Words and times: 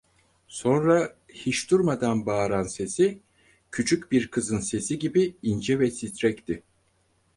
Sonra, 0.47 1.15
hiç 1.29 1.71
durmadan 1.71 2.25
bağıran 2.25 2.63
sesi 2.63 3.19
küçük 3.71 4.11
bir 4.11 4.27
kızın 4.31 4.59
sesi 4.59 4.99
gibi 4.99 5.35
ince 5.43 5.79
ve 5.79 5.89
titrekti. 5.89 6.63